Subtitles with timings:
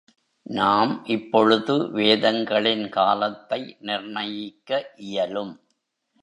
[0.45, 5.53] நாம் இப்பொழுது வேதங்களின் காலத்தை நிர்ணயிக்க இயலும்.